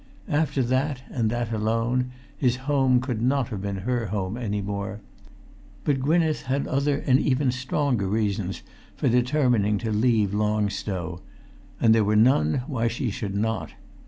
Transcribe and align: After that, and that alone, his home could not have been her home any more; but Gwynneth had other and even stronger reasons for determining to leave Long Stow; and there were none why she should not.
After 0.31 0.63
that, 0.63 1.03
and 1.11 1.29
that 1.29 1.53
alone, 1.53 2.09
his 2.35 2.55
home 2.65 3.01
could 3.01 3.21
not 3.21 3.49
have 3.49 3.61
been 3.61 3.75
her 3.85 4.07
home 4.07 4.35
any 4.35 4.59
more; 4.59 4.99
but 5.83 5.99
Gwynneth 5.99 6.47
had 6.47 6.65
other 6.65 6.97
and 7.05 7.19
even 7.19 7.51
stronger 7.51 8.07
reasons 8.07 8.63
for 8.95 9.09
determining 9.09 9.77
to 9.77 9.91
leave 9.91 10.33
Long 10.33 10.71
Stow; 10.71 11.21
and 11.79 11.93
there 11.93 12.03
were 12.03 12.15
none 12.15 12.63
why 12.65 12.87
she 12.87 13.11
should 13.11 13.35
not. 13.35 13.73